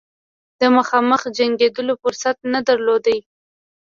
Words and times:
د 0.59 0.61
مخامخ 0.77 1.21
جنګېدلو 1.37 1.93
فرصت 2.01 2.37
نه 2.53 2.59
درلود. 2.67 3.05